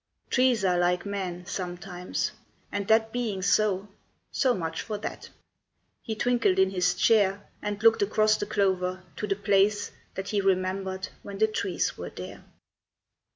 "Trees 0.31 0.65
are 0.65 0.79
like 0.79 1.05
men, 1.05 1.45
sometimes; 1.45 2.31
and 2.71 2.87
that 2.87 3.11
being 3.13 3.43
so, 3.43 3.87
So 4.31 4.55
much 4.55 4.81
for 4.81 4.97
that." 4.97 5.29
He 6.01 6.15
twinkled 6.15 6.57
in 6.57 6.71
his 6.71 6.95
chair, 6.95 7.45
And 7.61 7.83
looked 7.83 8.01
across 8.01 8.35
the 8.35 8.47
clover 8.47 9.03
to 9.17 9.27
the 9.27 9.35
place 9.35 9.91
That 10.15 10.29
he 10.29 10.41
remembered 10.41 11.09
when 11.21 11.37
the 11.37 11.45
trees 11.45 11.99
were 11.99 12.09
there. 12.09 12.43